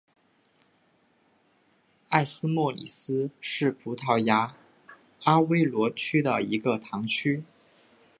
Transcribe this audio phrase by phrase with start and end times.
[2.09, 4.55] 埃斯莫里斯是葡萄牙
[5.25, 7.43] 阿威罗区的一个堂区。